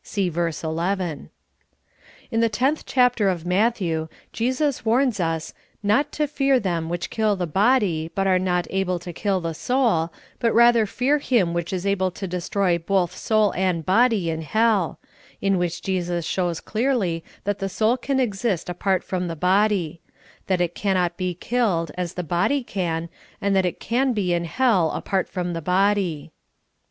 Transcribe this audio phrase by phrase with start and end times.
[0.13, 1.29] ''(See verse 11.)
[2.31, 5.53] In the loth chapter of Matthew, Jesus warns us"
[5.93, 9.53] not to fear them wiiich kill the body, but are not able to kill the
[9.53, 12.63] soul, but rather fear him which is able to CONCERNING SOUL SLKKPING.
[12.63, 14.99] 95 .destroy both soul and body in hell,"
[15.39, 20.01] in which Jesus shows clearly that the soul can exist apart from the body;
[20.47, 23.07] that it cannot be killed, as the body can,
[23.39, 26.31] and that it can be in hell apart from the body.